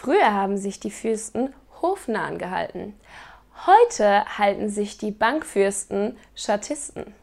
[0.00, 1.52] Früher haben sich die Fürsten
[1.82, 2.98] hofnahen gehalten.
[3.66, 7.14] Heute halten sich die Bankfürsten Schattisten.